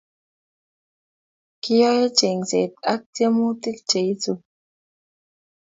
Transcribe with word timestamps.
Kiyai 1.61 2.05
chengset 2.17 2.71
ak 2.91 3.01
tiemutik 3.13 3.77
cheisubi 3.89 4.47